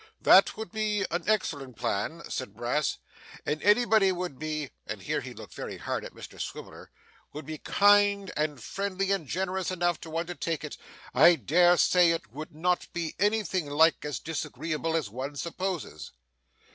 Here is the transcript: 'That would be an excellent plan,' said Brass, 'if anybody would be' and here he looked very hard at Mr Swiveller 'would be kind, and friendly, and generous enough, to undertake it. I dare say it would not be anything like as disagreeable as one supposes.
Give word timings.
'That 0.19 0.57
would 0.57 0.71
be 0.71 1.05
an 1.11 1.23
excellent 1.27 1.75
plan,' 1.77 2.23
said 2.27 2.55
Brass, 2.55 2.97
'if 3.45 3.61
anybody 3.61 4.11
would 4.11 4.39
be' 4.39 4.71
and 4.87 5.03
here 5.03 5.21
he 5.21 5.31
looked 5.31 5.53
very 5.53 5.77
hard 5.77 6.03
at 6.03 6.15
Mr 6.15 6.41
Swiveller 6.41 6.89
'would 7.33 7.45
be 7.45 7.59
kind, 7.59 8.31
and 8.35 8.63
friendly, 8.63 9.11
and 9.11 9.27
generous 9.27 9.69
enough, 9.69 10.01
to 10.01 10.17
undertake 10.17 10.63
it. 10.63 10.75
I 11.13 11.35
dare 11.35 11.77
say 11.77 12.09
it 12.09 12.31
would 12.33 12.55
not 12.55 12.87
be 12.93 13.13
anything 13.19 13.67
like 13.69 14.03
as 14.03 14.17
disagreeable 14.17 14.95
as 14.95 15.11
one 15.11 15.35
supposes. 15.35 16.09